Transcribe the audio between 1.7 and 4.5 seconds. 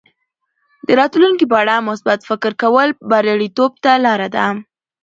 مثبت فکر کول بریالیتوب ته لاره ده.